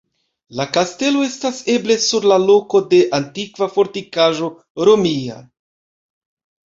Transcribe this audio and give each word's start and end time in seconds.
La 0.59 0.63
kastelo 0.77 1.19
estas 1.25 1.59
eble 1.73 1.97
sur 2.07 2.25
la 2.33 2.39
loko 2.45 2.81
de 2.95 3.03
antikva 3.21 3.69
fortikaĵo 3.75 4.51
romia. 4.91 5.37